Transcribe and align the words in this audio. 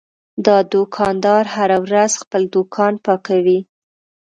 دا 0.45 0.57
دوکاندار 0.73 1.43
هره 1.55 1.77
ورځ 1.85 2.11
خپل 2.21 2.41
دوکان 2.55 2.93
پاکوي. 3.05 3.59